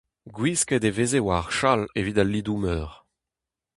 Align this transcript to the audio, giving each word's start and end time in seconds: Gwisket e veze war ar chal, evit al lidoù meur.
Gwisket 0.35 0.83
e 0.89 0.91
veze 0.97 1.19
war 1.25 1.39
ar 1.43 1.49
chal, 1.57 1.81
evit 1.99 2.17
al 2.23 2.29
lidoù 2.31 2.57
meur. 2.63 2.89